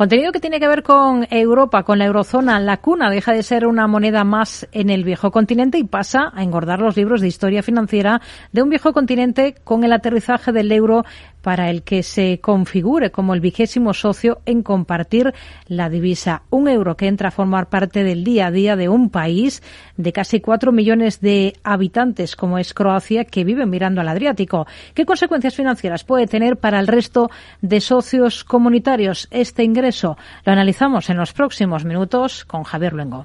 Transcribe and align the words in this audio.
Contenido 0.00 0.30
que 0.30 0.38
tiene 0.38 0.60
que 0.60 0.68
ver 0.68 0.84
con 0.84 1.26
Europa, 1.28 1.82
con 1.82 1.98
la 1.98 2.04
eurozona. 2.04 2.60
La 2.60 2.76
cuna 2.76 3.10
deja 3.10 3.32
de 3.32 3.42
ser 3.42 3.66
una 3.66 3.88
moneda 3.88 4.22
más 4.22 4.68
en 4.70 4.90
el 4.90 5.02
viejo 5.02 5.32
continente 5.32 5.76
y 5.76 5.82
pasa 5.82 6.30
a 6.32 6.44
engordar 6.44 6.78
los 6.78 6.96
libros 6.96 7.20
de 7.20 7.26
historia 7.26 7.64
financiera 7.64 8.20
de 8.52 8.62
un 8.62 8.68
viejo 8.68 8.92
continente 8.92 9.56
con 9.64 9.82
el 9.82 9.92
aterrizaje 9.92 10.52
del 10.52 10.70
euro 10.70 11.04
para 11.48 11.70
el 11.70 11.82
que 11.82 12.02
se 12.02 12.40
configure 12.40 13.10
como 13.10 13.32
el 13.32 13.40
vigésimo 13.40 13.94
socio 13.94 14.42
en 14.44 14.62
compartir 14.62 15.32
la 15.66 15.88
divisa. 15.88 16.42
Un 16.50 16.68
euro 16.68 16.94
que 16.94 17.06
entra 17.06 17.28
a 17.28 17.30
formar 17.30 17.70
parte 17.70 18.04
del 18.04 18.22
día 18.22 18.48
a 18.48 18.50
día 18.50 18.76
de 18.76 18.90
un 18.90 19.08
país 19.08 19.62
de 19.96 20.12
casi 20.12 20.40
cuatro 20.40 20.72
millones 20.72 21.22
de 21.22 21.54
habitantes 21.64 22.36
como 22.36 22.58
es 22.58 22.74
Croacia 22.74 23.24
que 23.24 23.44
vive 23.44 23.64
mirando 23.64 24.02
al 24.02 24.08
Adriático. 24.08 24.66
¿Qué 24.92 25.06
consecuencias 25.06 25.54
financieras 25.54 26.04
puede 26.04 26.26
tener 26.26 26.58
para 26.58 26.80
el 26.80 26.86
resto 26.86 27.30
de 27.62 27.80
socios 27.80 28.44
comunitarios 28.44 29.26
este 29.30 29.64
ingreso? 29.64 30.18
Lo 30.44 30.52
analizamos 30.52 31.08
en 31.08 31.16
los 31.16 31.32
próximos 31.32 31.86
minutos 31.86 32.44
con 32.44 32.62
Javier 32.64 32.92
Luengo. 32.92 33.24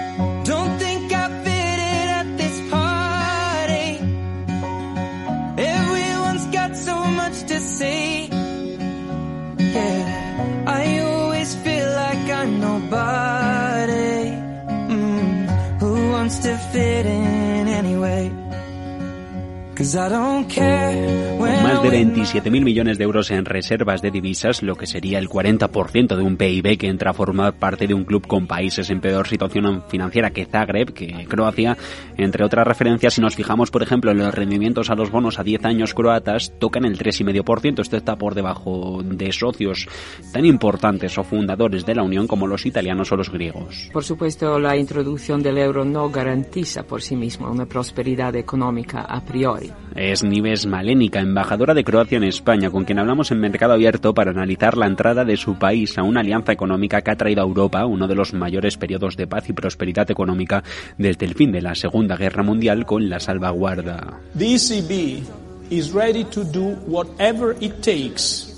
Más 19.93 21.83
de 21.83 21.89
27.000 21.89 22.63
millones 22.63 22.97
de 22.97 23.03
euros 23.03 23.29
en 23.29 23.43
reservas 23.43 24.01
de 24.01 24.09
divisas, 24.09 24.63
lo 24.63 24.75
que 24.75 24.87
sería 24.87 25.19
el 25.19 25.27
40% 25.27 26.15
de 26.15 26.23
un 26.23 26.37
PIB 26.37 26.77
que 26.77 26.87
entra 26.87 27.11
a 27.11 27.13
formar 27.13 27.53
parte 27.53 27.87
de 27.87 27.93
un 27.93 28.05
club 28.05 28.25
con 28.25 28.47
países 28.47 28.89
en 28.89 29.01
peor 29.01 29.27
situación 29.27 29.83
financiera 29.89 30.31
que 30.31 30.45
Zagreb, 30.45 30.93
que 30.93 31.25
Croacia, 31.27 31.77
entre 32.15 32.45
otras 32.45 32.65
referencias, 32.65 33.15
si 33.15 33.21
nos 33.21 33.35
fijamos, 33.35 33.69
por 33.69 33.83
ejemplo, 33.83 34.11
en 34.11 34.19
los 34.19 34.33
rendimientos 34.33 34.89
a 34.89 34.95
los 34.95 35.11
bonos 35.11 35.39
a 35.39 35.43
10 35.43 35.65
años 35.65 35.93
croatas, 35.93 36.53
tocan 36.57 36.85
el 36.85 36.97
3,5%. 36.97 37.81
Esto 37.81 37.97
está 37.97 38.15
por 38.15 38.33
debajo 38.33 39.01
de 39.03 39.31
socios 39.33 39.89
tan 40.31 40.45
importantes 40.45 41.17
o 41.17 41.23
fundadores 41.23 41.85
de 41.85 41.95
la 41.95 42.03
Unión 42.03 42.27
como 42.27 42.47
los 42.47 42.65
italianos 42.65 43.11
o 43.11 43.17
los 43.17 43.29
griegos. 43.29 43.89
Por 43.91 44.05
supuesto, 44.05 44.57
la 44.57 44.77
introducción 44.77 45.43
del 45.43 45.57
euro 45.57 45.83
no 45.83 46.09
garantiza 46.09 46.83
por 46.83 47.01
sí 47.01 47.17
misma 47.17 47.51
una 47.51 47.65
prosperidad 47.65 48.35
económica 48.37 49.01
a 49.01 49.19
priori. 49.25 49.71
Es 49.95 50.23
Nives 50.23 50.65
Malénica, 50.65 51.19
embajadora 51.19 51.73
de 51.73 51.83
Croacia 51.83 52.17
en 52.17 52.23
España, 52.23 52.69
con 52.69 52.85
quien 52.85 52.99
hablamos 52.99 53.31
en 53.31 53.39
Mercado 53.39 53.73
Abierto 53.73 54.13
para 54.13 54.31
analizar 54.31 54.77
la 54.77 54.87
entrada 54.87 55.25
de 55.25 55.37
su 55.37 55.59
país 55.59 55.97
a 55.97 56.03
una 56.03 56.21
alianza 56.21 56.51
económica 56.51 57.01
que 57.01 57.11
ha 57.11 57.17
traído 57.17 57.41
a 57.41 57.45
Europa 57.45 57.85
uno 57.85 58.07
de 58.07 58.15
los 58.15 58.33
mayores 58.33 58.77
periodos 58.77 59.17
de 59.17 59.27
paz 59.27 59.49
y 59.49 59.53
prosperidad 59.53 60.09
económica 60.09 60.63
desde 60.97 61.25
el 61.25 61.35
fin 61.35 61.51
de 61.51 61.61
la 61.61 61.75
Segunda 61.75 62.15
Guerra 62.15 62.43
Mundial 62.43 62.85
con 62.85 63.09
la 63.09 63.19
salvaguarda. 63.19 64.19
The 64.37 64.55
ECB 64.55 65.23
is 65.69 65.93
ready 65.93 66.23
to 66.25 66.43
do 66.43 66.75
whatever 66.87 67.55
it 67.61 67.81
takes 67.81 68.50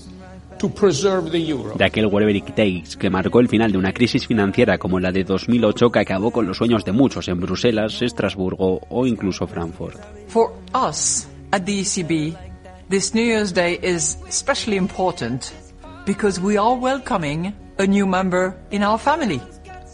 de 0.69 1.85
aquel 1.85 2.05
whatever 2.05 2.35
it 2.35 2.45
takes 2.55 2.95
que 2.97 3.09
marcó 3.09 3.41
el 3.41 3.49
final 3.49 3.71
de 3.71 3.77
una 3.77 3.91
crisis 3.91 4.25
financiera 4.25 4.77
como 4.77 4.99
la 4.99 5.11
de 5.11 5.25
2008 5.25 5.91
que 5.91 5.99
acabó 5.99 6.31
con 6.31 6.47
los 6.47 6.57
sueños 6.57 6.85
de 6.85 6.93
muchos 6.93 7.27
en 7.27 7.41
Bruselas, 7.41 8.01
Estrasburgo 8.01 8.79
o 8.89 9.05
incluso 9.05 9.45
Frankfurt. 9.45 9.99
For 10.27 10.53
us 10.73 11.27
at 11.51 11.63
the 11.65 11.81
ECB, 11.81 12.35
this 12.89 13.13
New 13.13 13.25
Year's 13.25 13.53
Day 13.53 13.77
is 13.81 14.17
especially 14.27 14.77
important 14.77 15.51
because 16.05 16.39
we 16.39 16.57
are 16.57 16.75
welcoming 16.75 17.53
a 17.77 17.85
new 17.85 18.07
member 18.07 18.55
in 18.71 18.83
our 18.83 18.97
family. 18.97 19.41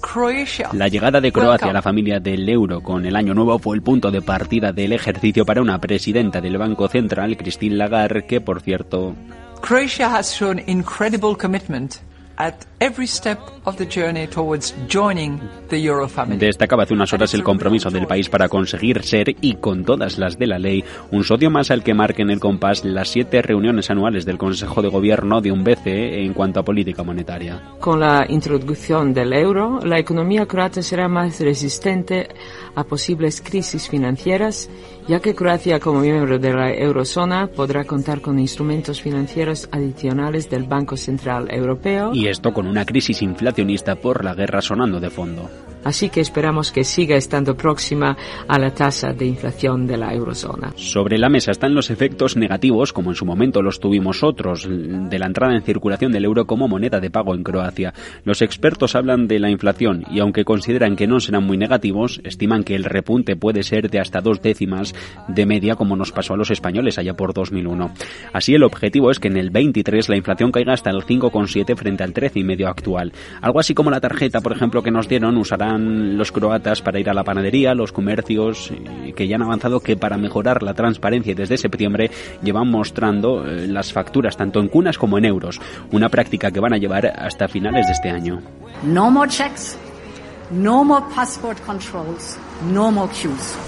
Croatia. 0.01 0.69
La 0.73 0.87
llegada 0.87 1.19
de 1.19 1.31
Croacia 1.31 1.71
a 1.71 1.73
la 1.73 1.81
familia 1.81 2.19
del 2.19 2.47
euro 2.47 2.81
con 2.81 3.05
el 3.05 3.15
año 3.15 3.33
nuevo 3.33 3.59
fue 3.59 3.75
el 3.75 3.81
punto 3.81 4.11
de 4.11 4.21
partida 4.21 4.71
del 4.71 4.93
ejercicio 4.93 5.45
para 5.45 5.61
una 5.61 5.81
presidenta 5.81 6.39
del 6.41 6.57
Banco 6.57 6.87
Central, 6.87 7.35
Christine 7.37 7.75
Lagarde, 7.75 8.25
que 8.25 8.39
por 8.39 8.61
cierto 8.61 9.13
Croatia 9.61 10.09
has 10.09 10.33
shown 10.33 10.59
incredible 10.67 11.35
commitment 11.35 12.01
at 12.39 12.65
every 12.79 13.05
step 13.05 13.37
of 13.65 13.75
the 13.77 13.85
journey 13.85 14.25
towards 14.25 14.73
joining 14.87 15.41
the 15.67 15.77
Euro 15.77 16.07
family. 16.07 16.37
Destacaba 16.37 16.83
hace 16.83 16.93
unas 16.93 17.11
horas 17.11 17.33
el 17.33 17.43
compromiso 17.43 17.89
del 17.91 18.07
país 18.07 18.29
para 18.29 18.47
conseguir 18.47 19.03
ser, 19.03 19.35
y 19.41 19.55
con 19.55 19.83
todas 19.83 20.17
las 20.17 20.39
de 20.39 20.47
la 20.47 20.57
ley, 20.57 20.83
un 21.11 21.25
socio 21.25 21.51
más 21.51 21.69
al 21.69 21.83
que 21.83 21.93
marquen 21.93 22.29
el 22.29 22.39
compás 22.39 22.85
las 22.85 23.09
siete 23.09 23.41
reuniones 23.41 23.89
anuales 23.91 24.25
del 24.25 24.37
Consejo 24.37 24.81
de 24.81 24.87
Gobierno 24.87 25.41
de 25.41 25.51
un 25.51 25.65
BCE 25.65 26.23
en 26.23 26.33
cuanto 26.33 26.61
a 26.61 26.63
política 26.63 27.03
monetaria. 27.03 27.61
Con 27.81 27.99
la 27.99 28.25
introducción 28.29 29.13
del 29.13 29.33
euro, 29.33 29.81
la 29.83 29.99
economía 29.99 30.45
croata 30.45 30.81
será 30.81 31.09
más 31.09 31.41
resistente 31.41 32.29
a 32.79 32.83
posibles 32.83 33.41
crisis 33.41 33.89
financieras, 33.89 34.69
ya 35.07 35.19
que 35.19 35.35
Croacia, 35.35 35.79
como 35.79 35.99
miembro 35.99 36.39
de 36.39 36.53
la 36.53 36.73
eurozona, 36.73 37.47
podrá 37.47 37.83
contar 37.83 38.21
con 38.21 38.39
instrumentos 38.39 39.01
financieros 39.01 39.67
adicionales 39.71 40.49
del 40.49 40.63
Banco 40.63 40.95
Central 40.97 41.47
Europeo. 41.51 42.13
Y 42.13 42.27
esto 42.27 42.53
con 42.53 42.67
una 42.67 42.85
crisis 42.85 43.21
inflacionista 43.21 43.95
por 43.95 44.23
la 44.23 44.33
guerra 44.33 44.61
sonando 44.61 44.99
de 44.99 45.09
fondo. 45.09 45.49
Así 45.83 46.09
que 46.09 46.21
esperamos 46.21 46.71
que 46.71 46.83
siga 46.83 47.15
estando 47.15 47.55
próxima 47.55 48.17
a 48.47 48.59
la 48.59 48.71
tasa 48.71 49.13
de 49.13 49.25
inflación 49.25 49.87
de 49.87 49.97
la 49.97 50.13
eurozona. 50.13 50.73
Sobre 50.75 51.17
la 51.17 51.29
mesa 51.29 51.51
están 51.51 51.73
los 51.73 51.89
efectos 51.89 52.35
negativos, 52.35 52.93
como 52.93 53.11
en 53.11 53.15
su 53.15 53.25
momento 53.25 53.61
los 53.61 53.79
tuvimos 53.79 54.23
otros, 54.23 54.67
de 54.69 55.19
la 55.19 55.25
entrada 55.25 55.55
en 55.55 55.61
circulación 55.61 56.11
del 56.11 56.25
euro 56.25 56.45
como 56.45 56.67
moneda 56.67 56.99
de 56.99 57.09
pago 57.09 57.33
en 57.35 57.43
Croacia. 57.43 57.93
Los 58.23 58.41
expertos 58.41 58.95
hablan 58.95 59.27
de 59.27 59.39
la 59.39 59.49
inflación 59.49 60.03
y 60.11 60.19
aunque 60.19 60.45
consideran 60.45 60.95
que 60.95 61.07
no 61.07 61.19
serán 61.19 61.45
muy 61.45 61.57
negativos, 61.57 62.21
estiman 62.23 62.63
que 62.63 62.75
el 62.75 62.83
repunte 62.83 63.35
puede 63.35 63.63
ser 63.63 63.89
de 63.89 63.99
hasta 63.99 64.21
dos 64.21 64.41
décimas 64.41 64.93
de 65.27 65.45
media 65.45 65.75
como 65.75 65.95
nos 65.95 66.11
pasó 66.11 66.33
a 66.33 66.37
los 66.37 66.51
españoles 66.51 66.97
allá 66.97 67.15
por 67.15 67.33
2001. 67.33 67.91
Así 68.33 68.53
el 68.53 68.63
objetivo 68.63 69.11
es 69.11 69.19
que 69.19 69.29
en 69.29 69.37
el 69.37 69.49
23 69.49 70.09
la 70.09 70.17
inflación 70.17 70.51
caiga 70.51 70.73
hasta 70.73 70.89
el 70.89 71.03
5,7 71.03 71.75
frente 71.75 72.03
al 72.03 72.13
13,5 72.13 72.67
actual. 72.67 73.13
Algo 73.41 73.59
así 73.59 73.73
como 73.73 73.91
la 73.91 73.99
tarjeta, 73.99 74.41
por 74.41 74.51
ejemplo, 74.51 74.83
que 74.83 74.91
nos 74.91 75.07
dieron 75.07 75.37
usará 75.37 75.68
los 75.77 76.31
croatas 76.31 76.81
para 76.81 76.99
ir 76.99 77.09
a 77.09 77.13
la 77.13 77.23
panadería, 77.23 77.73
los 77.73 77.91
comercios 77.91 78.71
eh, 78.71 79.13
que 79.13 79.27
ya 79.27 79.35
han 79.35 79.43
avanzado 79.43 79.79
que 79.79 79.97
para 79.97 80.17
mejorar 80.17 80.63
la 80.63 80.73
transparencia 80.73 81.35
desde 81.35 81.57
septiembre 81.57 82.11
llevan 82.41 82.69
mostrando 82.69 83.45
eh, 83.45 83.67
las 83.67 83.93
facturas 83.93 84.37
tanto 84.37 84.59
en 84.59 84.67
cunas 84.67 84.97
como 84.97 85.17
en 85.17 85.25
euros, 85.25 85.59
una 85.91 86.09
práctica 86.09 86.51
que 86.51 86.59
van 86.59 86.73
a 86.73 86.77
llevar 86.77 87.07
hasta 87.07 87.47
finales 87.47 87.87
de 87.87 87.93
este 87.93 88.09
año. 88.09 88.41
No 88.83 89.11
more 89.11 89.29
checks, 89.29 89.77
no 90.51 90.83
more 90.83 91.05
passport 91.13 91.59
controls. 91.65 92.39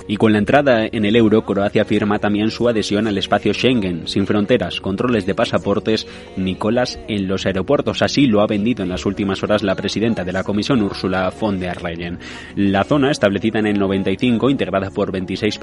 Y 0.08 0.18
con 0.18 0.34
la 0.34 0.40
entrada 0.40 0.86
en 0.92 1.06
el 1.06 1.16
euro, 1.16 1.46
Croacia 1.46 1.86
firma 1.86 2.20
también 2.20 2.52
su 2.52 2.68
adhesión 2.68 3.08
al 3.08 3.18
espacio 3.18 3.54
Schengen, 3.54 4.08
sin 4.08 4.28
fronteras, 4.28 4.82
controles 4.82 5.26
de 5.26 5.34
pasaportes 5.34 6.08
ni 6.36 6.56
colas 6.56 7.00
en 7.08 7.28
los 7.28 7.46
aeropuertos. 7.46 8.02
Así 8.02 8.28
lo 8.28 8.42
ha 8.42 8.48
vendido 8.48 8.84
en 8.84 8.90
las 8.90 9.06
últimas 9.06 9.42
horas 9.44 9.64
la 9.64 9.76
presidenta 9.76 10.26
de 10.26 10.34
la 10.34 10.44
Comisión, 10.44 10.82
Ursula 10.82 11.32
von 11.40 11.60
der 11.60 11.82
Leyen. 11.82 12.20
La 12.56 12.84
zona, 12.84 13.12
establecida 13.12 13.60
en 13.60 13.68
el 13.68 13.80
95, 13.80 14.50
integrada 14.50 14.90
por 14.90 15.12
26 15.12 15.60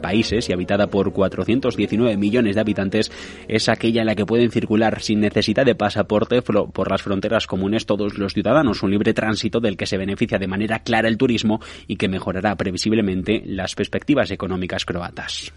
países 0.00 0.48
y 0.48 0.52
habitada 0.52 0.86
por 0.86 1.12
419 1.12 2.16
millones 2.16 2.54
de 2.54 2.60
habitantes, 2.60 3.12
es 3.48 3.68
aquella 3.68 4.00
en 4.00 4.06
la 4.06 4.14
que 4.14 4.26
pueden 4.26 4.50
circular 4.50 5.02
sin 5.02 5.20
necesidad 5.20 5.66
de 5.66 5.74
pasaporte 5.74 6.40
por 6.40 6.90
las 6.90 7.02
fronteras 7.02 7.46
comunes 7.46 7.84
todos 7.84 8.16
los 8.16 8.32
ciudadanos, 8.32 8.82
un 8.82 8.90
libre 8.90 9.12
tránsito 9.12 9.60
del 9.60 9.76
que 9.76 9.86
se 9.86 9.98
beneficia 9.98 10.38
de 10.38 10.48
manera 10.48 10.78
clara 10.78 11.08
el 11.08 11.18
turismo 11.18 11.60
y 11.86 11.96
que 11.96 12.08
mejorará 12.08 12.56
visiblemente 12.70 13.42
las 13.44 13.74
perspectivas 13.74 14.30
económicas 14.30 14.84
croatas. 14.84 15.52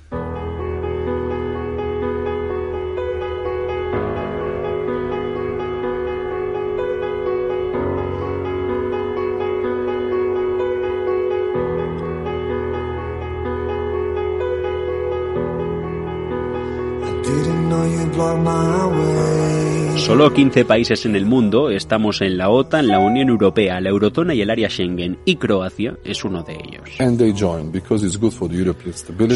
Solo 20.04 20.34
15 20.34 20.66
países 20.66 21.06
en 21.06 21.16
el 21.16 21.26
mundo 21.26 21.70
estamos 21.70 22.20
en 22.20 22.38
la 22.38 22.50
OTAN, 22.50 22.88
la 22.88 23.00
Unión 23.00 23.30
Europea, 23.30 23.80
la 23.80 23.88
Eurozona 23.88 24.34
y 24.36 24.42
el 24.42 24.50
área 24.50 24.70
Schengen, 24.70 25.18
y 25.24 25.38
Croacia 25.38 25.98
es 26.04 26.26
uno 26.26 26.44
de 26.44 26.56
ellos. 26.56 26.90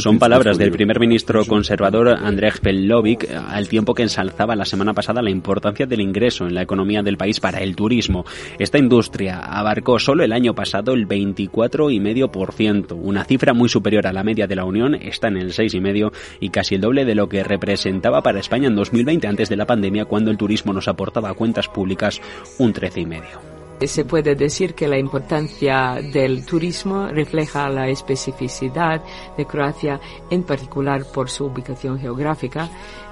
Son 0.01 0.19
palabras 0.19 0.57
del 0.57 0.71
primer 0.71 0.99
ministro 0.99 1.45
conservador 1.45 2.09
Andrej 2.09 2.59
Pelovic 2.59 3.29
al 3.31 3.69
tiempo 3.69 3.93
que 3.93 4.03
ensalzaba 4.03 4.57
la 4.57 4.65
semana 4.65 4.93
pasada 4.93 5.21
la 5.21 5.29
importancia 5.29 5.85
del 5.85 6.01
ingreso 6.01 6.45
en 6.45 6.53
la 6.53 6.63
economía 6.63 7.01
del 7.01 7.15
país 7.15 7.39
para 7.39 7.59
el 7.59 7.73
turismo. 7.77 8.25
Esta 8.59 8.77
industria 8.77 9.39
abarcó 9.39 9.99
solo 9.99 10.25
el 10.25 10.33
año 10.33 10.53
pasado 10.53 10.91
el 10.93 11.07
24,5%, 11.07 12.91
una 12.91 13.23
cifra 13.23 13.53
muy 13.53 13.69
superior 13.69 14.05
a 14.05 14.11
la 14.11 14.23
media 14.23 14.47
de 14.47 14.57
la 14.57 14.65
Unión, 14.65 14.95
está 14.95 15.29
en 15.29 15.37
el 15.37 15.53
6,5% 15.53 16.11
y 16.41 16.49
casi 16.49 16.75
el 16.75 16.81
doble 16.81 17.05
de 17.05 17.15
lo 17.15 17.29
que 17.29 17.45
representaba 17.45 18.21
para 18.21 18.41
España 18.41 18.67
en 18.67 18.75
2020 18.75 19.27
antes 19.27 19.47
de 19.47 19.55
la 19.55 19.65
pandemia 19.65 20.03
cuando 20.03 20.29
el 20.29 20.35
turismo 20.35 20.56
nos 20.65 20.87
aportaba 20.87 21.29
a 21.29 21.33
cuentas 21.33 21.67
públicas 21.67 22.21
un 22.57 22.73
13,5%. 22.73 23.56
Se 23.85 24.05
puede 24.05 24.35
decir 24.35 24.73
que 24.73 24.87
la 24.87 24.97
importancia 24.97 25.99
del 26.01 26.45
turismo 26.45 27.07
refleja 27.07 27.69
la 27.69 27.87
especificidad 27.89 29.03
de 29.37 29.45
Croacia, 29.45 29.99
en 30.31 30.43
particular 30.43 31.05
por 31.13 31.29
su 31.29 31.45
ubicación 31.45 31.99
geográfica, 31.99 32.69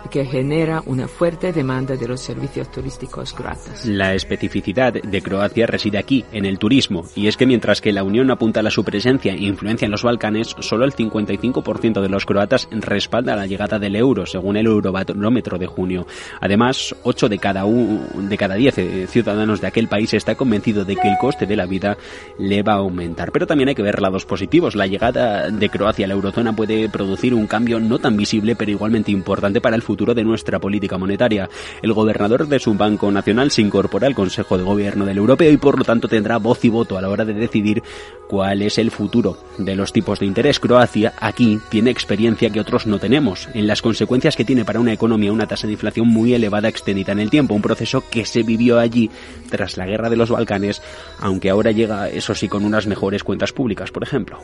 que 0.10 0.26
genera 0.26 0.84
una 0.86 1.08
fuerte 1.08 1.52
demanda 1.52 1.96
de 1.96 2.08
los 2.08 2.22
servicios 2.22 2.72
turísticos 2.72 3.34
croatas. 3.34 3.86
La 3.86 4.14
especificidad 4.14 4.94
de 4.94 5.22
Croacia 5.22 5.66
reside 5.66 5.98
aquí, 5.98 6.26
en 6.32 6.46
el 6.46 6.60
turismo, 6.60 7.06
y 7.16 7.28
es 7.28 7.38
que 7.38 7.46
mientras 7.46 7.82
que 7.82 7.92
la 7.92 8.04
Unión 8.04 8.30
apunta 8.30 8.62
a 8.62 8.70
su 8.70 8.84
presencia 8.84 9.34
e 9.34 9.44
influencia 9.44 9.86
en 9.86 9.92
los 9.92 10.04
Balcanes, 10.04 10.56
solo 10.60 10.86
el 10.86 10.94
55% 10.94 12.02
de 12.02 12.10
los 12.10 12.26
croatas 12.26 12.68
respalda 12.72 13.36
la 13.36 13.48
llegada 13.48 13.80
del 13.80 13.96
euro, 13.96 14.26
según 14.26 14.58
el 14.58 14.68
Eurobarómetro 14.68 15.58
de 15.58 15.68
junio. 15.68 16.08
Además, 16.40 16.96
8 17.04 17.30
de 17.30 17.40
cada, 17.40 17.64
de 17.66 18.38
cada 18.38 18.56
10 18.56 18.78
eh, 18.78 19.08
ciudadanos 19.08 19.62
de 19.62 19.68
aquel 19.68 19.88
país 19.88 20.14
está 20.14 20.36
convencido 20.36 20.55
de 20.86 20.96
que 20.96 21.10
el 21.10 21.18
coste 21.18 21.46
de 21.46 21.56
la 21.56 21.66
vida 21.66 21.98
le 22.40 22.64
va 22.64 22.74
a 22.74 22.78
aumentar. 22.78 23.32
Pero 23.32 23.46
también 23.46 23.70
hay 23.70 23.76
que 23.76 23.82
ver 23.82 24.02
lados 24.02 24.26
positivos. 24.26 24.76
La 24.76 24.88
llegada 24.88 25.50
de 25.50 25.70
Croacia 25.70 26.06
a 26.06 26.08
la 26.08 26.14
eurozona 26.14 26.56
puede 26.56 26.90
producir 26.90 27.34
un 27.34 27.46
cambio 27.46 27.80
no 27.80 28.00
tan 28.00 28.16
visible, 28.16 28.56
pero 28.56 28.72
igualmente 28.72 29.12
importante 29.12 29.62
para 29.62 29.76
el 29.76 29.82
futuro 29.82 30.14
de 30.14 30.24
nuestra 30.24 30.60
política 30.60 30.98
monetaria. 30.98 31.50
El 31.82 31.94
gobernador 31.94 32.48
de 32.48 32.60
su 32.60 32.74
Banco 32.74 33.12
Nacional 33.12 33.52
se 33.52 33.62
incorpora 33.62 34.08
al 34.08 34.16
Consejo 34.16 34.58
de 34.58 34.64
Gobierno 34.64 35.06
del 35.06 35.18
Europeo 35.18 35.52
y 35.52 35.58
por 35.58 35.78
lo 35.78 35.84
tanto 35.84 36.08
tendrá 36.08 36.38
voz 36.38 36.64
y 36.64 36.70
voto 36.70 36.98
a 36.98 37.02
la 37.02 37.10
hora 37.10 37.26
de 37.26 37.34
decidir 37.34 37.84
cuál 38.28 38.62
es 38.62 38.78
el 38.78 38.92
futuro 38.92 39.38
de 39.58 39.76
los 39.76 39.92
tipos 39.92 40.20
de 40.20 40.26
interés. 40.26 40.60
Croacia 40.60 41.14
aquí 41.20 41.60
tiene 41.70 41.92
experiencia 41.92 42.50
que 42.50 42.60
otros 42.60 42.88
no 42.88 42.98
tenemos 42.98 43.50
en 43.54 43.68
las 43.68 43.82
consecuencias 43.82 44.36
que 44.36 44.46
tiene 44.46 44.66
para 44.66 44.80
una 44.80 44.94
economía 44.94 45.34
una 45.34 45.48
tasa 45.48 45.68
de 45.68 45.74
inflación 45.74 46.08
muy 46.08 46.34
elevada 46.34 46.70
extendida 46.70 47.12
en 47.12 47.20
el 47.20 47.30
tiempo, 47.30 47.54
un 47.54 47.62
proceso 47.62 48.04
que 48.10 48.26
se 48.26 48.44
vivió 48.44 48.80
allí 48.80 49.10
tras 49.50 49.78
la 49.78 49.86
guerra 49.86 50.10
de 50.10 50.16
los 50.16 50.30
Balcanes, 50.30 50.45
aunque 51.20 51.50
ahora 51.50 51.72
llega 51.72 52.10
eso 52.10 52.36
sí 52.36 52.48
con 52.48 52.66
unas 52.66 52.88
mejores 52.88 53.24
cuentas 53.24 53.52
públicas, 53.52 53.92
por 53.92 54.04
ejemplo 54.04 54.40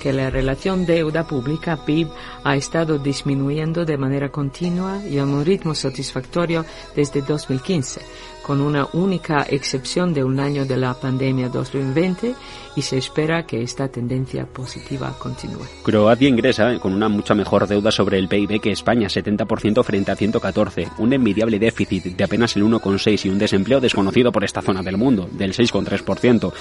que 0.00 0.12
la 0.12 0.30
relación 0.30 0.86
deuda 0.86 1.26
pública 1.26 1.84
PIB 1.84 2.08
ha 2.44 2.56
estado 2.56 2.98
disminuyendo 2.98 3.84
de 3.84 3.96
manera 3.96 4.30
continua 4.30 5.00
y 5.04 5.18
a 5.18 5.24
un 5.24 5.44
ritmo 5.44 5.74
satisfactorio 5.74 6.64
desde 6.94 7.22
2015 7.22 8.00
con 8.46 8.60
una 8.60 8.86
única 8.92 9.44
excepción 9.50 10.14
de 10.14 10.22
un 10.22 10.38
año 10.38 10.64
de 10.64 10.76
la 10.76 10.94
pandemia 10.94 11.48
2020 11.48 12.36
y 12.76 12.82
se 12.82 12.96
espera 12.96 13.44
que 13.44 13.60
esta 13.60 13.88
tendencia 13.88 14.46
positiva 14.46 15.12
continúe. 15.18 15.66
Croacia 15.82 16.28
ingresa 16.28 16.78
con 16.78 16.94
una 16.94 17.08
mucha 17.08 17.34
mejor 17.34 17.66
deuda 17.66 17.90
sobre 17.90 18.18
el 18.18 18.28
PIB 18.28 18.60
que 18.60 18.70
España, 18.70 19.08
70% 19.08 19.82
frente 19.82 20.12
a 20.12 20.14
114, 20.14 20.90
un 20.98 21.12
envidiable 21.12 21.58
déficit 21.58 22.04
de 22.04 22.22
apenas 22.22 22.54
el 22.54 22.62
1,6 22.62 23.26
y 23.26 23.30
un 23.30 23.38
desempleo 23.38 23.80
desconocido 23.80 24.30
por 24.30 24.44
esta 24.44 24.62
zona 24.62 24.80
del 24.80 24.96
mundo, 24.96 25.28
del 25.32 25.52
6,3%. 25.52 26.52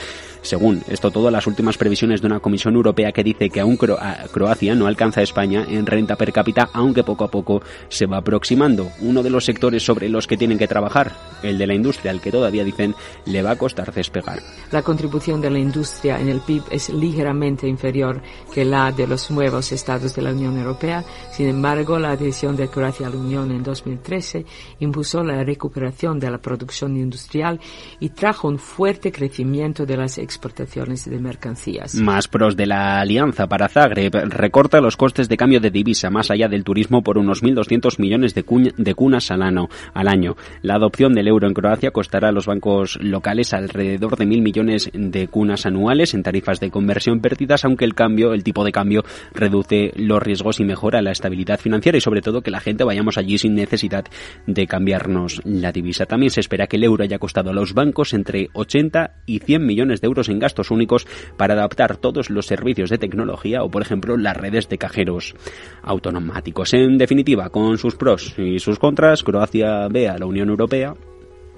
Según 0.41 0.81
esto 0.87 1.11
todo, 1.11 1.29
las 1.29 1.45
últimas 1.45 1.77
previsiones 1.77 2.19
de 2.19 2.25
una 2.25 2.39
Comisión 2.39 2.73
Europea 2.73 3.11
que 3.11 3.23
dice 3.25 3.49
que 3.49 3.59
aún 3.59 3.75
Croacia 3.75 4.75
no 4.75 4.85
alcanza 4.85 5.19
a 5.19 5.23
España 5.23 5.65
en 5.67 5.85
renta 5.85 6.15
per 6.15 6.31
cápita, 6.31 6.69
aunque 6.73 7.03
poco 7.03 7.25
a 7.25 7.31
poco 7.31 7.61
se 7.89 8.05
va 8.05 8.17
aproximando. 8.17 8.91
Uno 9.01 9.23
de 9.23 9.31
los 9.31 9.43
sectores 9.43 9.83
sobre 9.83 10.07
los 10.07 10.27
que 10.27 10.37
tienen 10.37 10.59
que 10.59 10.67
trabajar, 10.67 11.11
el 11.41 11.57
de 11.57 11.65
la 11.65 11.73
industria, 11.73 12.11
al 12.11 12.21
que 12.21 12.31
todavía 12.31 12.63
dicen 12.63 12.93
le 13.25 13.41
va 13.41 13.51
a 13.51 13.55
costar 13.57 13.91
despegar. 13.91 14.39
La 14.71 14.83
contribución 14.83 15.41
de 15.41 15.49
la 15.49 15.57
industria 15.57 16.19
en 16.19 16.29
el 16.29 16.39
PIB 16.39 16.63
es 16.69 16.89
ligeramente 16.89 17.67
inferior 17.67 18.21
que 18.53 18.63
la 18.63 18.91
de 18.91 19.07
los 19.07 19.31
nuevos 19.31 19.71
estados 19.71 20.15
de 20.15 20.21
la 20.21 20.31
Unión 20.31 20.57
Europea. 20.57 21.03
Sin 21.31 21.49
embargo, 21.49 21.97
la 21.97 22.11
adhesión 22.11 22.55
de 22.55 22.67
Croacia 22.67 23.07
a 23.07 23.09
la 23.09 23.17
Unión 23.17 23.51
en 23.51 23.63
2013 23.63 24.45
impulsó 24.79 25.23
la 25.23 25.43
recuperación 25.43 26.19
de 26.19 26.29
la 26.29 26.37
producción 26.37 26.95
industrial 26.95 27.59
y 27.99 28.09
trajo 28.09 28.47
un 28.47 28.59
fuerte 28.59 29.11
crecimiento 29.11 29.83
de 29.83 29.97
las 29.97 30.19
exportaciones 30.19 31.09
de 31.09 31.17
mercancías. 31.17 31.95
Más 31.95 32.27
pros 32.27 32.55
de 32.55 32.67
la 32.67 32.99
alianza 32.99 33.14
para 33.47 33.69
Zagreb 33.69 34.13
recorta 34.27 34.81
los 34.81 34.97
costes 34.97 35.29
de 35.29 35.37
cambio 35.37 35.61
de 35.61 35.71
divisa 35.71 36.09
más 36.09 36.31
allá 36.31 36.49
del 36.49 36.65
turismo 36.65 37.01
por 37.01 37.17
unos 37.17 37.43
1.200 37.43 37.97
millones 37.97 38.35
de, 38.35 38.43
de 38.75 38.93
cunas 38.93 39.31
al 39.31 39.41
año. 39.41 40.35
La 40.61 40.75
adopción 40.75 41.13
del 41.13 41.29
euro 41.29 41.47
en 41.47 41.53
Croacia 41.53 41.91
costará 41.91 42.29
a 42.29 42.31
los 42.33 42.45
bancos 42.45 42.97
locales 43.01 43.53
alrededor 43.53 44.17
de 44.17 44.25
mil 44.25 44.41
millones 44.41 44.89
de 44.93 45.29
cunas 45.29 45.65
anuales 45.65 46.13
en 46.13 46.23
tarifas 46.23 46.59
de 46.59 46.71
conversión 46.71 47.21
perdidas, 47.21 47.63
aunque 47.63 47.85
el 47.85 47.95
cambio, 47.95 48.33
el 48.33 48.43
tipo 48.43 48.65
de 48.65 48.73
cambio, 48.73 49.05
reduce 49.33 49.93
los 49.95 50.21
riesgos 50.21 50.59
y 50.59 50.65
mejora 50.65 51.01
la 51.01 51.11
estabilidad 51.11 51.59
financiera 51.59 51.97
y 51.97 52.01
sobre 52.01 52.21
todo 52.21 52.41
que 52.41 52.51
la 52.51 52.59
gente 52.59 52.83
vayamos 52.83 53.17
allí 53.17 53.37
sin 53.37 53.55
necesidad 53.55 54.03
de 54.45 54.67
cambiarnos 54.67 55.41
la 55.45 55.71
divisa. 55.71 56.05
También 56.05 56.31
se 56.31 56.41
espera 56.41 56.67
que 56.67 56.75
el 56.75 56.83
euro 56.83 57.05
haya 57.05 57.17
costado 57.17 57.51
a 57.51 57.53
los 57.53 57.73
bancos 57.73 58.13
entre 58.13 58.49
80 58.51 59.11
y 59.25 59.39
100 59.39 59.65
millones 59.65 60.01
de 60.01 60.07
euros 60.07 60.27
en 60.27 60.39
gastos 60.39 60.69
únicos 60.69 61.07
para 61.37 61.53
adaptar 61.53 61.95
todos 61.95 62.29
los 62.29 62.45
servicios 62.45 62.89
de 62.89 63.04
tecnología 63.05 63.63
o, 63.63 63.69
por 63.69 63.81
ejemplo, 63.81 64.17
las 64.17 64.35
redes 64.35 64.67
de 64.67 64.77
cajeros 64.77 65.35
automáticos. 65.83 66.73
En 66.73 66.97
definitiva, 66.97 67.49
con 67.49 67.77
sus 67.77 67.95
pros 67.95 68.33
y 68.37 68.59
sus 68.59 68.79
contras, 68.79 69.23
Croacia 69.23 69.87
ve 69.89 70.09
a 70.09 70.17
la 70.17 70.25
Unión 70.25 70.49
Europea 70.49 70.95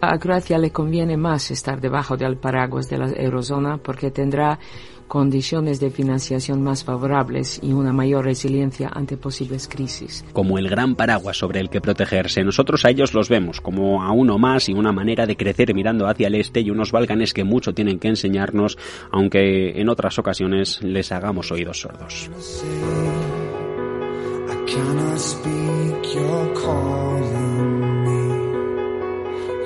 a 0.02 0.18
Croacia 0.20 0.58
le 0.58 0.72
conviene 0.72 1.18
más 1.18 1.52
estar 1.52 1.82
debajo 1.82 2.18
del 2.18 2.38
paraguas 2.38 2.90
de 2.90 2.98
la 2.98 3.10
eurozona 3.12 3.78
porque 3.78 4.12
tendrá 4.12 4.60
condiciones 5.08 5.80
de 5.80 5.90
financiación 5.90 6.62
más 6.62 6.84
favorables 6.84 7.60
y 7.64 7.72
una 7.72 7.94
mayor 7.94 8.26
resiliencia 8.26 8.90
ante 8.94 9.18
posibles 9.18 9.68
crisis. 9.68 10.26
Como 10.34 10.58
el 10.58 10.70
gran 10.70 10.96
paraguas 10.96 11.38
sobre 11.38 11.60
el 11.60 11.70
que 11.70 11.82
protegerse, 11.82 12.44
nosotros 12.44 12.84
a 12.86 12.90
ellos 12.90 13.14
los 13.14 13.30
vemos 13.30 13.62
como 13.62 14.04
a 14.04 14.12
uno 14.12 14.38
más 14.38 14.70
y 14.70 14.74
una 14.74 14.92
manera 14.92 15.26
de 15.26 15.38
crecer 15.38 15.74
mirando 15.74 16.08
hacia 16.08 16.28
el 16.28 16.36
este 16.36 16.60
y 16.60 16.70
unos 16.70 16.92
balcanes 16.92 17.34
que 17.34 17.44
mucho 17.44 17.74
tienen 17.74 18.00
que 18.00 18.10
enseñarnos, 18.10 18.78
aunque 19.12 19.80
en 19.80 19.90
otras 19.90 20.20
ocasiones 20.20 20.84
les 20.84 21.12
hagamos 21.12 21.52
oídos 21.52 21.80
sordos. 21.80 22.30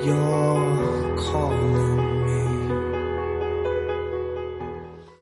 your 0.04 1.16
calling. 1.16 2.21